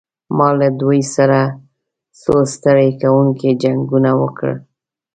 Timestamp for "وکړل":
4.21-4.57